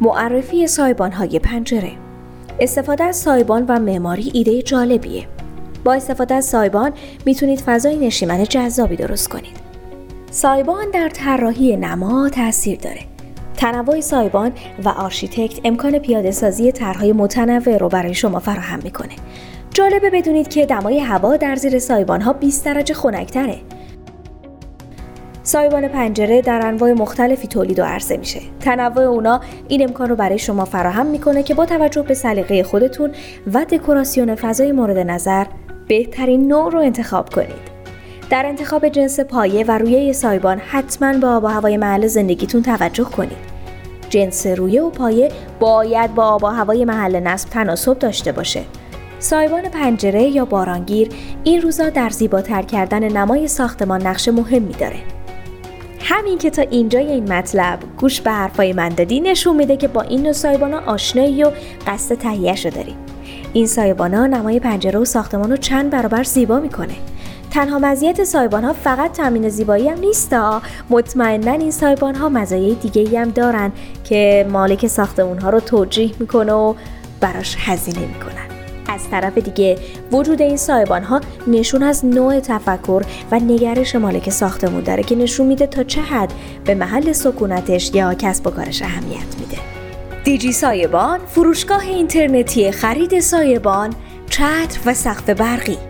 [0.00, 1.92] معرفی سایبان های پنجره.
[2.60, 5.26] استفاده از سایبان در معماری ایده جالبیه.
[5.84, 6.92] با استفاده از سایبان
[7.26, 9.56] می‌تونید فضای نشیمن جذابی درست کنید.
[10.30, 13.00] سایبان در طراحی نما تاثیر داره.
[13.56, 14.52] تنوع سایبان
[14.84, 19.14] و آرشیتکت امکان پیاده سازی طرحهای متنوع رو برای شما فراهم می‌کنه.
[19.70, 23.56] جالبه بدونید که دمای هوا در زیر سایبان ها 20 درجه خنکتره.
[25.50, 28.40] سایبان پنجره در انواع مختلفی تولید و عرضه میشه.
[28.60, 33.10] تنوع اونا این امکان رو برای شما فراهم می‌کنه که با توجه به سلیقه خودتون
[33.52, 35.46] و دکوراسیون فضای مورد نظر
[35.88, 37.70] بهترین نوع رو انتخاب کنید.
[38.30, 43.04] در انتخاب جنس پایه و رویه سایبان حتما به آب و هوای محل زندگیتون توجه
[43.04, 43.50] کنید.
[44.10, 45.28] جنس رویه و پایه
[45.60, 48.62] باید با آب و هوای محل نصب تناسب داشته باشه.
[49.18, 51.08] سایبان پنجره یا بارانگیر
[51.44, 55.19] این روزا در زیباتر کردن نمای ساختمان نقش مهمی داره.
[56.12, 60.02] همین که تا اینجای این مطلب گوش به حرفای من دادی نشون میده که با
[60.02, 61.50] این نوع سایبانا آشنایی و
[61.86, 62.94] قصد تهیهش رو داری
[63.52, 66.94] این سایبانا نمای پنجره و ساختمان رو چند برابر زیبا می‌کنه.
[67.50, 70.34] تنها مزیت سایبان ها فقط تامین زیبایی هم نیست
[70.90, 73.72] مطمئنا این سایبان ها مزایای دیگه هم دارن
[74.04, 76.74] که مالک ساختمون ها رو توجیه می‌کنه و
[77.20, 78.39] براش هزینه می‌کنن
[78.90, 79.78] از طرف دیگه.
[80.12, 85.46] وجود این سایبان ها نشون از نوع تفکر و نگرش مالک ساختمون داره که نشون
[85.46, 86.32] میده تا چه حد
[86.64, 89.58] به محل سکونتش یا کسب و کارش اهمیت میده.
[90.24, 93.94] دیجی سایبان فروشگاه اینترنتی خرید سایبان
[94.30, 95.89] چتر و سقف برقی.